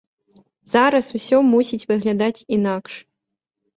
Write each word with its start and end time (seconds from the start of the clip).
Зараз 0.73 1.11
усё 1.19 1.37
мусіць 1.51 1.85
выглядаць 1.93 2.45
інакш. 2.59 2.93